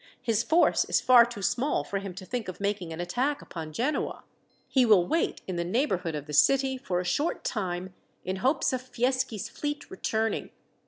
His 0.19 0.41
force 0.41 0.83
is 0.85 0.99
far 0.99 1.25
too 1.25 1.43
small 1.43 1.83
for 1.83 1.99
him 1.99 2.15
to 2.15 2.25
think 2.25 2.47
of 2.47 2.59
making 2.59 2.91
an 2.91 2.99
attack 2.99 3.39
upon 3.39 3.71
Genoa. 3.71 4.23
He 4.67 4.83
will 4.83 5.05
wait 5.05 5.43
in 5.45 5.57
the 5.57 5.63
neighbourhood 5.63 6.15
of 6.15 6.25
the 6.25 6.33
city 6.33 6.75
for 6.75 6.99
a 6.99 7.05
short 7.05 7.43
time 7.43 7.93
in 8.25 8.37
hopes 8.37 8.73
of 8.73 8.81
Fieschi's 8.81 9.47
fleet 9.47 9.91
returning. 9.91 10.49